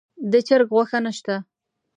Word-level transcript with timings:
د 0.31 0.33
چرګ 0.47 0.69
غوښه 0.75 0.99
نه 1.05 1.11
شته. 1.17 1.35